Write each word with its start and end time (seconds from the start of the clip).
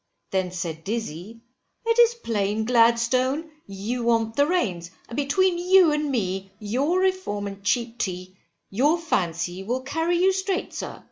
Then 0.31 0.51
said 0.51 0.83
Dizzy 0.83 1.41
it 1.85 1.99
is 1.99 2.15
plain, 2.15 2.65
Gladstone, 2.65 3.51
you 3.67 4.01
want 4.01 4.35
the 4.35 4.47
reins, 4.47 4.89
and 5.07 5.15
between 5.15 5.59
you 5.59 5.91
and 5.91 6.09
me, 6.09 6.49
your 6.57 6.99
Reform 6.99 7.45
and 7.45 7.63
cheap 7.63 7.99
tea, 7.99 8.35
you 8.71 8.97
fancy 8.97 9.61
will 9.61 9.81
carry 9.83 10.17
you 10.17 10.33
straight, 10.33 10.73
sir. 10.73 10.99